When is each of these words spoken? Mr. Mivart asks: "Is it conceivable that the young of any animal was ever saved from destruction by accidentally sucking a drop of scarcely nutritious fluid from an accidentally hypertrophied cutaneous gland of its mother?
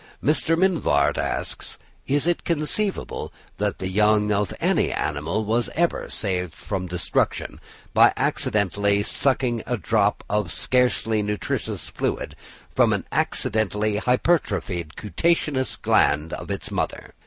Mr. 0.23 0.57
Mivart 0.57 1.15
asks: 1.19 1.77
"Is 2.07 2.25
it 2.25 2.43
conceivable 2.43 3.31
that 3.59 3.77
the 3.77 3.87
young 3.87 4.31
of 4.31 4.51
any 4.59 4.91
animal 4.91 5.45
was 5.45 5.69
ever 5.75 6.09
saved 6.09 6.55
from 6.55 6.87
destruction 6.87 7.59
by 7.93 8.11
accidentally 8.17 9.03
sucking 9.03 9.61
a 9.67 9.77
drop 9.77 10.23
of 10.27 10.51
scarcely 10.51 11.21
nutritious 11.21 11.87
fluid 11.87 12.35
from 12.73 12.93
an 12.93 13.05
accidentally 13.11 13.97
hypertrophied 13.97 14.95
cutaneous 14.95 15.75
gland 15.75 16.33
of 16.33 16.49
its 16.49 16.71
mother? 16.71 17.13